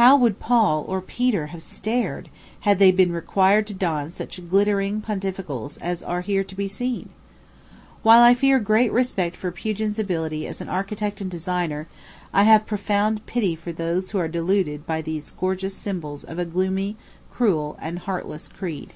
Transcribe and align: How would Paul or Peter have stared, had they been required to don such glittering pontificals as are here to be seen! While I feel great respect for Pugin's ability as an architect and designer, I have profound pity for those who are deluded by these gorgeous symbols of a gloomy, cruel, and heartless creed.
How 0.00 0.16
would 0.16 0.40
Paul 0.40 0.86
or 0.88 1.02
Peter 1.02 1.48
have 1.48 1.62
stared, 1.62 2.30
had 2.60 2.78
they 2.78 2.90
been 2.90 3.12
required 3.12 3.66
to 3.66 3.74
don 3.74 4.10
such 4.10 4.40
glittering 4.48 5.02
pontificals 5.02 5.76
as 5.82 6.02
are 6.02 6.22
here 6.22 6.42
to 6.42 6.54
be 6.54 6.68
seen! 6.68 7.10
While 8.02 8.22
I 8.22 8.32
feel 8.32 8.60
great 8.60 8.90
respect 8.90 9.36
for 9.36 9.52
Pugin's 9.52 9.98
ability 9.98 10.46
as 10.46 10.62
an 10.62 10.70
architect 10.70 11.20
and 11.20 11.30
designer, 11.30 11.86
I 12.32 12.44
have 12.44 12.64
profound 12.64 13.26
pity 13.26 13.54
for 13.54 13.70
those 13.72 14.12
who 14.12 14.16
are 14.18 14.26
deluded 14.26 14.86
by 14.86 15.02
these 15.02 15.32
gorgeous 15.32 15.74
symbols 15.74 16.24
of 16.24 16.38
a 16.38 16.46
gloomy, 16.46 16.96
cruel, 17.30 17.76
and 17.78 17.98
heartless 17.98 18.48
creed. 18.48 18.94